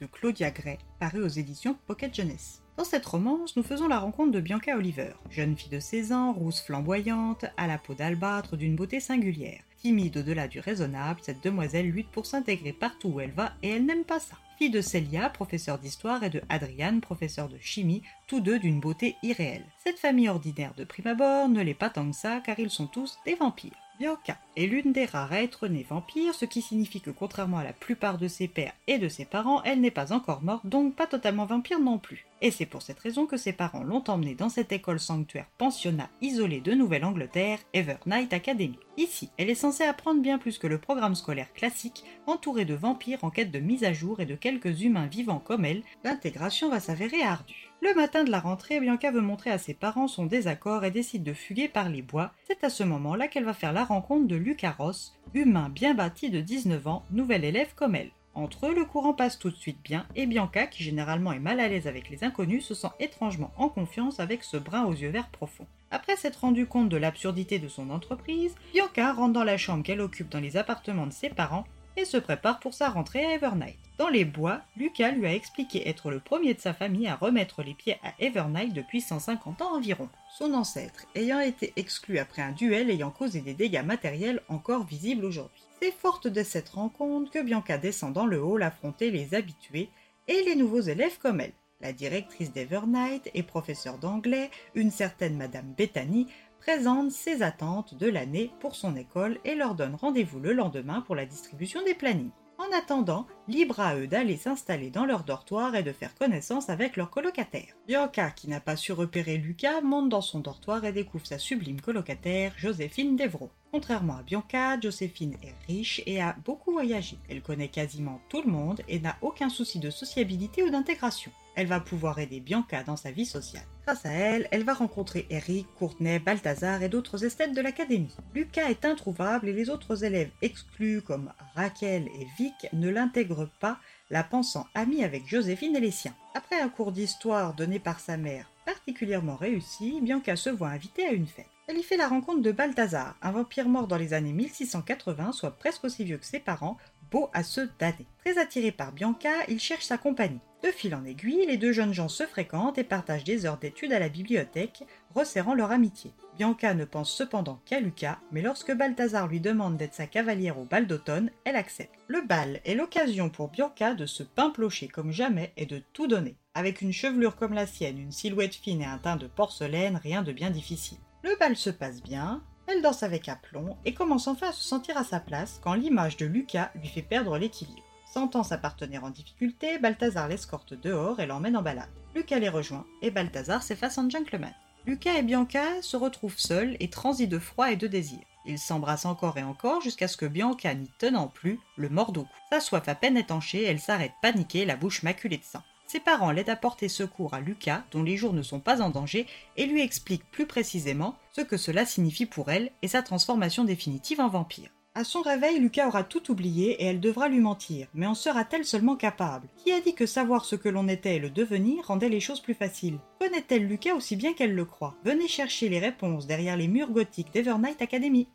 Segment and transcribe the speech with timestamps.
[0.00, 2.62] de Claudia Gray, paru aux éditions Pocket Jeunesse.
[2.76, 6.32] Dans cette romance, nous faisons la rencontre de Bianca Oliver, jeune fille de 16 ans,
[6.32, 9.62] rousse flamboyante, à la peau d'albâtre d'une beauté singulière.
[9.78, 13.86] Timide au-delà du raisonnable, cette demoiselle lutte pour s'intégrer partout où elle va et elle
[13.86, 14.36] n'aime pas ça.
[14.58, 19.16] Fille de Celia, professeur d'histoire, et de Adrian, professeur de chimie, tous deux d'une beauté
[19.22, 19.66] irréelle.
[19.82, 22.86] Cette famille ordinaire de prime abord ne l'est pas tant que ça car ils sont
[22.86, 23.85] tous des vampires.
[23.98, 27.64] Bianca est l'une des rares à être née vampire, ce qui signifie que contrairement à
[27.64, 30.94] la plupart de ses pères et de ses parents, elle n'est pas encore morte, donc
[30.94, 32.26] pas totalement vampire non plus.
[32.42, 36.10] Et c'est pour cette raison que ses parents l'ont emmenée dans cette école sanctuaire pensionnat
[36.20, 38.78] isolée de Nouvelle-Angleterre, Evernight Academy.
[38.98, 43.24] Ici, elle est censée apprendre bien plus que le programme scolaire classique, entourée de vampires
[43.24, 46.80] en quête de mise à jour et de quelques humains vivants comme elle, l'intégration va
[46.80, 47.70] s'avérer ardue.
[47.80, 51.22] Le matin de la rentrée, Bianca veut montrer à ses parents son désaccord et décide
[51.22, 52.32] de fuguer par les bois.
[52.46, 56.30] C'est à ce moment-là qu'elle va faire la rencontre de Lucas Ross, humain bien bâti
[56.30, 58.10] de 19 ans, nouvel élève comme elle.
[58.36, 61.58] Entre eux, le courant passe tout de suite bien et Bianca, qui généralement est mal
[61.58, 65.08] à l'aise avec les inconnus, se sent étrangement en confiance avec ce brun aux yeux
[65.08, 65.66] verts profonds.
[65.90, 70.02] Après s'être rendu compte de l'absurdité de son entreprise, Bianca rentre dans la chambre qu'elle
[70.02, 71.64] occupe dans les appartements de ses parents
[71.96, 73.78] et se prépare pour sa rentrée à Evernight.
[73.98, 77.62] Dans les bois, Lucas lui a expliqué être le premier de sa famille à remettre
[77.62, 80.08] les pieds à Evernight depuis 150 ans environ,
[80.38, 85.24] son ancêtre ayant été exclu après un duel ayant causé des dégâts matériels encore visibles
[85.24, 85.62] aujourd'hui.
[85.80, 89.88] C'est forte de cette rencontre que Bianca descend dans le hall affronter les habitués
[90.28, 91.52] et les nouveaux élèves comme elle.
[91.82, 96.26] La directrice d'Evernight et professeure d'anglais, une certaine Madame Bethany,
[96.58, 101.14] présente ses attentes de l'année pour son école et leur donne rendez-vous le lendemain pour
[101.14, 102.30] la distribution des plannings.
[102.58, 106.96] En attendant, libre à eux d'aller s'installer dans leur dortoir et de faire connaissance avec
[106.96, 107.74] leurs colocataires.
[107.86, 111.82] Bianca, qui n'a pas su repérer Lucas, monte dans son dortoir et découvre sa sublime
[111.82, 113.50] colocataire, Joséphine Devro.
[113.72, 117.18] Contrairement à Bianca, Joséphine est riche et a beaucoup voyagé.
[117.28, 121.32] Elle connaît quasiment tout le monde et n'a aucun souci de sociabilité ou d'intégration.
[121.56, 123.64] Elle va pouvoir aider Bianca dans sa vie sociale.
[123.86, 128.14] Grâce à elle, elle va rencontrer Eric, Courtenay, Balthazar et d'autres esthètes de l'académie.
[128.34, 133.78] Lucas est introuvable et les autres élèves exclus comme Raquel et Vic ne l'intègrent pas,
[134.10, 136.14] la pensant amie avec Joséphine et les siens.
[136.34, 141.12] Après un cours d'histoire donné par sa mère particulièrement réussi, Bianca se voit invitée à
[141.12, 141.46] une fête.
[141.68, 145.52] Elle y fait la rencontre de Balthazar, un vampire mort dans les années 1680, soit
[145.52, 146.76] presque aussi vieux que ses parents,
[147.10, 148.06] beau à ceux d'année.
[148.24, 150.40] Très attiré par Bianca, il cherche sa compagnie.
[150.62, 153.92] De fil en aiguille, les deux jeunes gens se fréquentent et partagent des heures d'études
[153.92, 154.84] à la bibliothèque,
[155.14, 156.12] resserrant leur amitié.
[156.36, 160.64] Bianca ne pense cependant qu'à Lucas, mais lorsque Balthazar lui demande d'être sa cavalière au
[160.64, 161.94] bal d'automne, elle accepte.
[162.08, 166.36] Le bal est l'occasion pour Bianca de se pimplocher comme jamais et de tout donner.
[166.54, 170.22] Avec une chevelure comme la sienne, une silhouette fine et un teint de porcelaine, rien
[170.22, 170.98] de bien difficile.
[171.22, 174.96] Le bal se passe bien, elle danse avec aplomb et commence enfin à se sentir
[174.96, 177.85] à sa place quand l'image de Lucas lui fait perdre l'équilibre.
[178.16, 181.90] Sentant sa partenaire en difficulté, Balthazar l'escorte dehors et l'emmène en balade.
[182.14, 184.54] Lucas les rejoint et Balthazar s'efface en gentleman.
[184.86, 188.20] Lucas et Bianca se retrouvent seuls et transit de froid et de désir.
[188.46, 192.22] Ils s'embrassent encore et encore jusqu'à ce que Bianca, n'y tenant plus, le morde au
[192.22, 192.30] cou.
[192.48, 195.62] Sa soif à peine étanchée, elle s'arrête paniquée, la bouche maculée de sang.
[195.86, 198.88] Ses parents l'aident à porter secours à Lucas, dont les jours ne sont pas en
[198.88, 199.26] danger,
[199.58, 204.22] et lui expliquent plus précisément ce que cela signifie pour elle et sa transformation définitive
[204.22, 204.70] en vampire.
[204.98, 207.86] À son réveil, Lucas aura tout oublié et elle devra lui mentir.
[207.92, 209.46] Mais en sera-t-elle seulement capable?
[209.58, 212.40] Qui a dit que savoir ce que l'on était et le devenir rendait les choses
[212.40, 212.98] plus faciles?
[213.20, 214.96] Connaît-elle Lucas aussi bien qu'elle le croit?
[215.04, 218.26] Venez chercher les réponses derrière les murs gothiques d'Evernight Academy.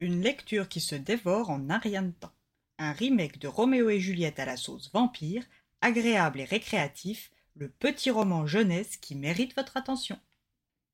[0.00, 2.32] Une lecture qui se dévore en un rien de temps.
[2.80, 5.44] Un remake de Roméo et Juliette à la sauce vampire,
[5.80, 10.18] agréable et récréatif, le petit roman jeunesse qui mérite votre attention.